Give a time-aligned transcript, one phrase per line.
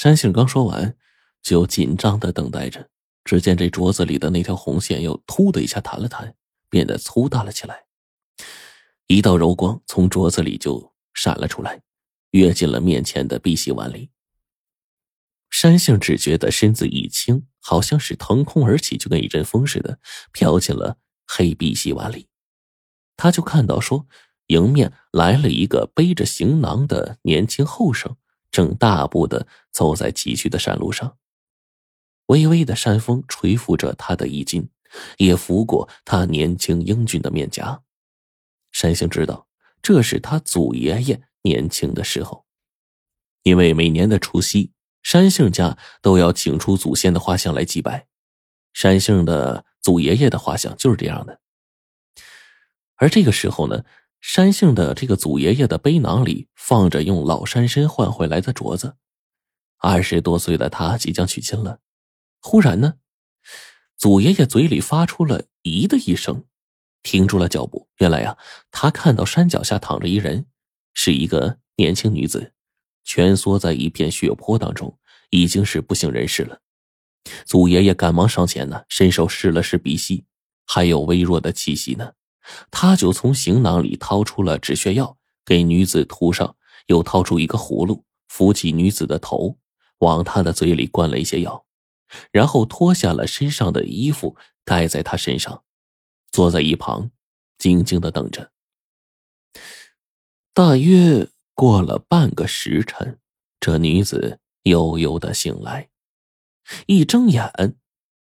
[0.00, 0.96] 山杏刚说完，
[1.42, 2.88] 就紧张的等待着。
[3.24, 6.36] 只见这镯子里的那条红线又突的一下弹了弹，
[6.70, 7.86] 变得粗大了起来。
[9.08, 11.82] 一道柔光从镯子里就闪了出来，
[12.30, 14.10] 跃进了面前的碧玺碗里。
[15.50, 19.98] 山杏只觉得身子一轻，好像是腾空而起，就跟一阵风似的，
[20.30, 22.28] 飘进了黑碧玺碗里。
[23.16, 24.06] 他就看到说，
[24.46, 28.16] 迎面来了一个背着行囊的年轻后生，
[28.58, 31.16] 正大步的走在崎岖的山路上。
[32.26, 34.68] 微微的山风吹拂着他的衣襟，
[35.16, 37.80] 也拂过他年轻英俊的面颊。
[38.72, 39.46] 山杏知道，
[39.80, 42.46] 这是他祖爷爷年轻的时候，
[43.44, 44.72] 因为每年的除夕。
[45.04, 48.08] 山杏家都要请出祖先的画像来祭拜，
[48.72, 51.40] 山杏的祖爷爷的画像就是这样的。
[52.96, 53.84] 而这个时候呢，
[54.20, 58.96] 山杏的这个祖爷爷的背囊里放着用老山参换回来的镯子。
[59.78, 61.78] 二十多岁的他即将娶亲了，
[62.40, 62.94] 忽然呢，
[63.96, 66.44] 祖爷爷嘴里发出了“咦”的一声，
[67.02, 67.88] 停住了脚步。
[67.98, 68.36] 原来呀，
[68.72, 70.46] 他看到山脚下躺着一人，
[70.94, 72.54] 是一个年轻女子。
[73.04, 74.98] 蜷缩在一片血泊当中，
[75.30, 76.60] 已经是不省人事了。
[77.46, 80.26] 祖爷爷赶忙上前呢，伸手试了试鼻息，
[80.66, 82.12] 还有微弱的气息呢。
[82.70, 89.58] 他就从行囊里掏出了止血药，给女子涂上，又掏出一个葫芦，扶起女子的头，
[89.98, 91.64] 往她的嘴里灌了一些药，
[92.30, 95.62] 然后脱下了身上的衣服盖在她身上，
[96.30, 97.10] 坐在一旁，
[97.58, 98.50] 静静的等着。
[100.52, 101.28] 大约。
[101.58, 103.18] 过了半个时辰，
[103.58, 105.88] 这女子悠悠的醒来，
[106.86, 107.52] 一睁眼，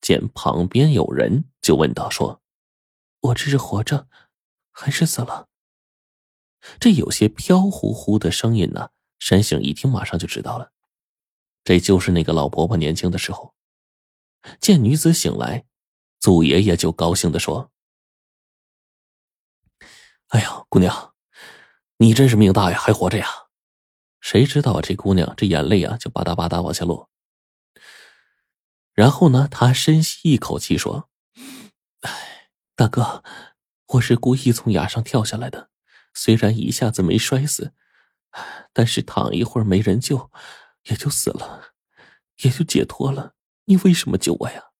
[0.00, 2.40] 见旁边有人，就问道：“说，
[3.20, 4.08] 我这是活着，
[4.70, 5.48] 还是死了？”
[6.80, 8.90] 这有些飘忽忽的声音呢。
[9.18, 10.72] 山杏一听，马上就知道了，
[11.62, 13.54] 这就是那个老婆婆年轻的时候。
[14.58, 15.66] 见女子醒来，
[16.18, 17.70] 祖爷爷就高兴的说
[20.28, 21.14] ：“哎呀，姑娘。”
[22.00, 23.26] 你真是命大呀，还活着呀！
[24.22, 27.10] 谁知道这姑娘这眼泪啊，就吧嗒吧嗒往下落。
[28.94, 31.09] 然后呢，她深吸一口气说：“，
[32.80, 33.22] 大哥，
[33.88, 35.68] 我是故意从崖上跳下来的，
[36.14, 37.74] 虽然一下子没摔死，
[38.72, 40.30] 但是躺一会儿没人救，
[40.84, 41.74] 也就死了，
[42.38, 43.34] 也就解脱了。
[43.66, 44.70] 你为什么救我呀？”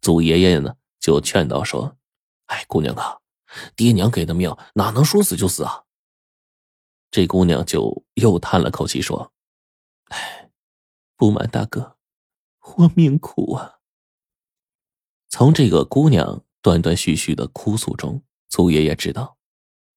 [0.00, 1.96] 祖爷爷呢，就劝道说
[2.46, 3.18] ：“哎，姑娘啊，
[3.74, 5.82] 爹娘给的命哪能说死就死啊？”
[7.10, 9.32] 这姑娘就又叹了口气说
[10.06, 10.52] ：“哎，
[11.16, 11.96] 不瞒大哥，
[12.76, 13.80] 我命苦啊。”
[15.28, 19.36] 从这个姑娘断断续续的哭诉中，祖爷爷知道，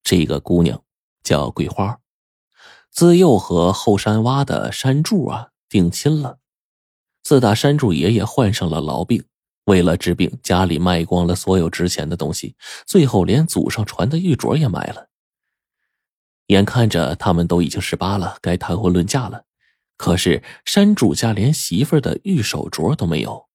[0.02, 0.82] 这个姑娘
[1.22, 2.00] 叫桂花，
[2.90, 6.38] 自幼和后山洼的山柱啊定亲了。
[7.22, 9.24] 自打山柱爷爷患上了痨病，
[9.64, 12.56] 为了治病，家里卖光了所有值钱的东西，
[12.86, 15.08] 最后连祖上传的玉镯也卖了。
[16.46, 19.44] 眼看着他们都已经十八了，该谈婚论嫁了，
[19.96, 23.48] 可是山柱家连媳妇的玉手镯都没有。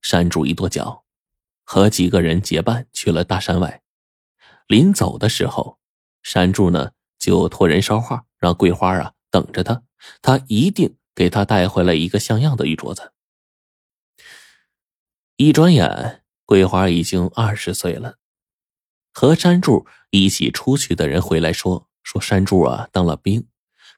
[0.00, 1.02] 山柱一跺脚，
[1.72, 3.80] 和几个人结伴去了大山外。
[4.66, 5.78] 临走的时候，
[6.20, 9.84] 山柱呢就托人捎话，让桂花啊等着他，
[10.20, 13.12] 他一定给他带回来一个像样的玉镯子。
[15.36, 18.16] 一转眼，桂花已经二十岁了。
[19.12, 21.88] 和山柱一起出去的人回来说。
[22.02, 23.46] 说山柱啊，当了兵，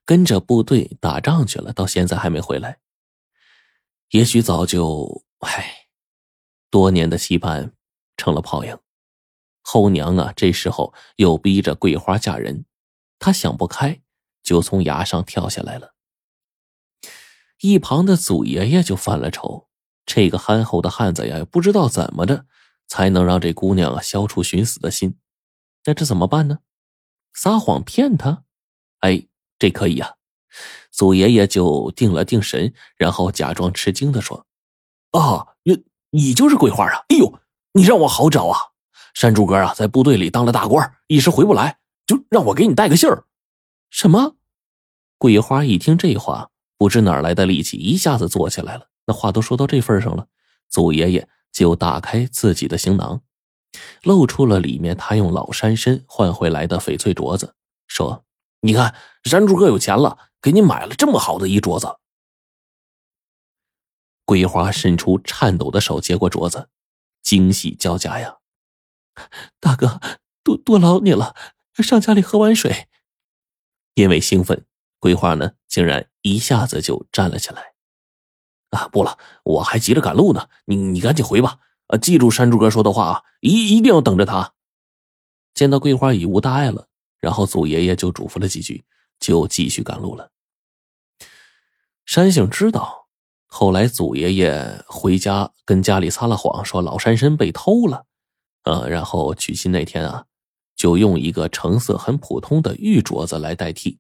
[0.05, 2.81] 跟着部队打仗去了，到现在还没回来。
[4.11, 5.82] 也许早就唉，
[6.73, 7.75] 多年的期盼
[8.17, 8.79] 成了泡影。
[9.61, 12.65] 后娘啊，这时候又逼着桂花嫁人，
[13.19, 14.01] 她想不开，
[14.43, 15.95] 就从崖上跳下来了。
[17.61, 19.69] 一旁的祖爷爷就犯了愁，
[20.07, 22.47] 这个憨厚的汉子呀，不知道怎么着
[22.87, 25.19] 才能让这姑娘啊消除寻死的心，
[25.85, 26.61] 那这怎么办呢？
[27.35, 28.45] 撒谎骗他，
[29.01, 29.29] 哎，
[29.59, 30.17] 这可以呀。
[30.91, 34.47] 祖爷爷就定了定神，然后假装吃惊的说
[35.13, 37.05] ：“啊，你你就是桂花啊！
[37.09, 37.41] 哎呦，
[37.73, 38.59] 你让我好找啊！
[39.15, 43.25] 山猪哥啊，在部队里当了大官，一时回不来，就让我给你带个信儿。”
[43.89, 44.37] 什么？
[45.17, 48.89] 桂花一听这话，不知哪来的力气，一下子坐起来了。
[49.07, 50.27] 那话都说到这份上了，
[50.69, 53.23] 祖爷爷就打开自己的行囊。
[54.03, 57.55] 露出了里面他用老山参换回来的翡翠镯子，
[57.87, 58.27] 说
[58.61, 58.95] ：“你看，
[59.25, 61.97] 山猪哥有钱了，给你买了这么好的一镯子。”
[64.25, 66.69] 桂花伸出颤抖的手接过镯子，
[67.23, 68.39] 惊喜交加呀！
[69.61, 70.01] 大哥，
[70.43, 71.35] 多多劳你了，
[71.75, 72.89] 上家里喝碗水。
[73.95, 74.65] 因为兴奋，
[74.99, 77.75] 桂花呢，竟然一下子就站了起来。
[78.71, 80.49] 啊，不了，我还急着赶路呢。
[80.65, 81.59] 你你赶紧回吧。
[81.89, 84.55] 啊，记住山猪哥说的话啊，一一定要等着他。
[85.53, 86.89] 见到桂花已无大碍了，
[87.21, 88.85] 然后祖爷爷就嘱咐了几句，
[89.21, 90.31] 就继续赶路了。
[92.07, 93.02] 山杏知道，
[93.55, 98.07] 后来祖爷爷回家跟家里撒了谎，说老山参被偷了，
[98.63, 100.25] 呃，然后娶亲那天啊，
[100.75, 103.99] 就用一个成色很普通的玉镯子来代替。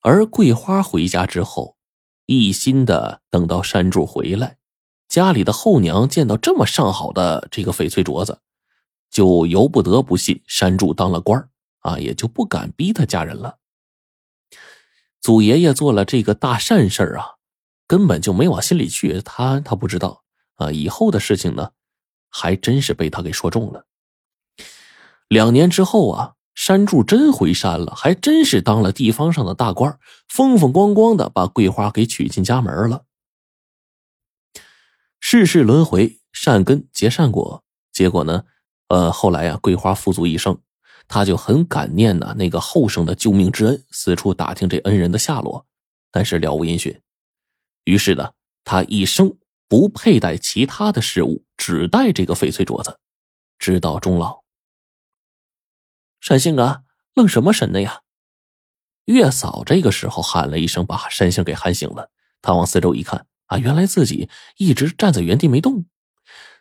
[0.00, 1.76] 而桂花回家之后，
[2.24, 4.56] 一心的等到山柱回来，
[5.06, 8.40] 家里的后娘见到这么上好的这个翡翠镯子。
[9.10, 11.46] 就由不得不信山柱当了官
[11.80, 13.58] 啊，也就不敢逼他嫁人了。
[15.20, 17.36] 祖爷爷做了这个大善事啊，
[17.94, 19.20] 根本就没往心里去。
[19.20, 20.24] 他他不知道
[20.56, 21.70] 啊，以后的事情呢，
[22.28, 23.86] 还真是被他给说中了。
[25.28, 29.96] 两年之后啊，山柱真回山了，还真是当了地方上的大官，
[30.26, 33.04] 风风光光的把桂花给娶进家门了。
[35.20, 37.62] 世事轮回，善根结善果，
[37.92, 38.42] 结果呢？
[38.88, 40.58] 呃，后来呀，桂花富足一生，
[41.06, 45.64] 他就很感念呢那个后生的救命之恩，四处打听这恩人的下落，
[46.10, 47.00] 但是了无音讯。
[47.84, 48.32] 于是呢，
[48.64, 49.38] 他一生
[49.68, 52.98] 不佩戴其他的事物，只戴这个翡翠镯子，
[53.58, 54.42] 直到终老。
[56.20, 56.82] 山杏啊，
[57.14, 58.00] 愣什么神呢呀？
[59.04, 62.10] 月嫂这个时候喊了一声，把山杏给喊醒了。
[62.40, 65.84] 他往四周一看，啊，原来自己一直站在原地没动。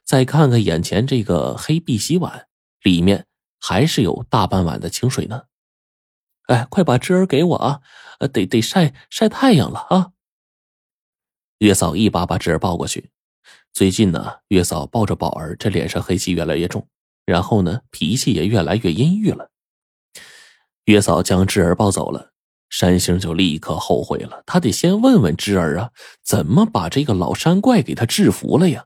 [0.04, 2.48] 再看看眼前这个黑碧玺碗，
[2.82, 3.26] 里面
[3.62, 5.44] 还是有大半碗的清水呢。
[6.48, 7.80] 哎，快把枝儿给我啊！
[8.34, 10.12] 得得晒晒太阳了啊！
[11.64, 13.10] 月嫂一把把侄儿抱过去。
[13.72, 16.86] 最近呢，月嫂抱着宝儿，这脸上黑气越来越重，
[17.26, 19.50] 然后呢，脾气也越来越阴郁了。
[20.84, 22.34] 月嫂将侄儿抱走了，
[22.68, 24.44] 山星就立刻后悔了。
[24.46, 28.86] 他得先问问侄儿啊，怎么把这个老山怪给他制服了呀？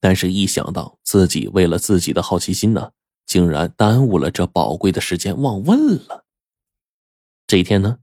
[0.00, 2.90] 但是，一想到自己为了自己的好奇心呢，
[3.24, 6.24] 竟然耽误了这宝贵的时间，忘问了。
[7.46, 7.98] 这一天呢，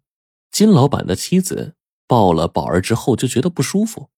[0.50, 1.76] 金老板的妻子
[2.08, 4.10] 抱了宝儿之后就觉得不舒服，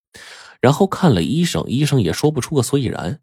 [0.62, 3.20] 然后看了医生，医生也说不出个所以然。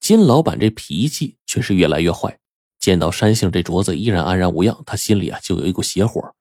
[0.00, 2.38] 金老板这脾气却是越来越坏，
[2.78, 6.34] 见到山杏这镯子依然安然无恙，他心里啊就有一股邪火。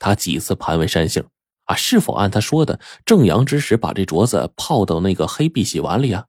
[0.00, 1.24] 他几次盘问山杏
[1.64, 6.26] 啊，是否按他说的正阳之时把这镯子泡到那个黑碧玺碗里啊？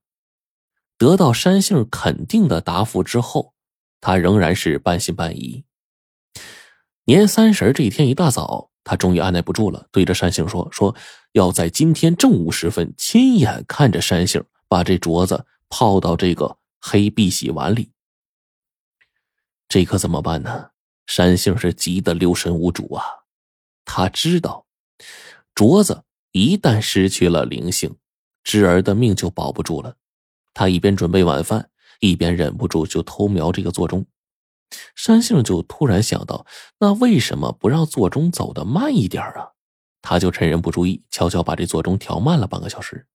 [0.98, 3.54] 得到山杏肯定的答复之后，
[4.00, 5.66] 他仍然是半信半疑。
[7.06, 10.96] 年三十这一天一大早，他终于按耐不住了，对着山杏说：“说
[11.34, 17.92] 要在今天正午时分亲眼看着山杏把这镯子泡到这个黑碧玺碗里。”
[19.68, 20.70] 这可怎么办呢？
[21.08, 23.04] 山杏是急得六神无主啊！
[23.84, 24.66] 他知道，
[25.54, 27.96] 镯子一旦失去了灵性，
[28.44, 29.96] 侄儿的命就保不住了。
[30.54, 34.06] 他一边准备晚饭，一边忍不住就偷瞄这个座钟。
[34.96, 36.46] 山杏就突然想到，
[36.80, 39.52] 那为什么不让座钟走得慢一点啊？
[40.02, 43.08] 他就趁人不注意，悄悄把这座钟调慢了半个小时。